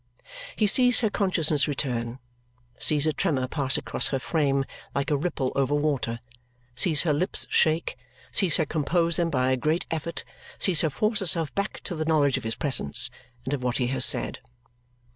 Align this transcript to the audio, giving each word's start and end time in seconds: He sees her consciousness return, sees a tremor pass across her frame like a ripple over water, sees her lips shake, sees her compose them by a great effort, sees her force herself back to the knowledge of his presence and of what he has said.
He 0.55 0.65
sees 0.65 1.01
her 1.01 1.11
consciousness 1.11 1.67
return, 1.67 2.17
sees 2.79 3.05
a 3.05 3.13
tremor 3.13 3.47
pass 3.47 3.77
across 3.77 4.07
her 4.07 4.17
frame 4.17 4.65
like 4.95 5.11
a 5.11 5.15
ripple 5.15 5.51
over 5.55 5.75
water, 5.75 6.19
sees 6.75 7.03
her 7.03 7.13
lips 7.13 7.45
shake, 7.51 7.95
sees 8.31 8.57
her 8.57 8.65
compose 8.65 9.17
them 9.17 9.29
by 9.29 9.51
a 9.51 9.57
great 9.57 9.85
effort, 9.91 10.23
sees 10.57 10.81
her 10.81 10.89
force 10.89 11.19
herself 11.19 11.53
back 11.53 11.81
to 11.83 11.93
the 11.93 12.05
knowledge 12.05 12.39
of 12.39 12.43
his 12.45 12.55
presence 12.55 13.11
and 13.45 13.53
of 13.53 13.61
what 13.61 13.77
he 13.77 13.89
has 13.93 14.03
said. 14.03 14.39